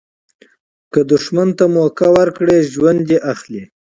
[0.91, 3.63] که دوښمن ته موکه ورکړي، ژوند دي اخلي.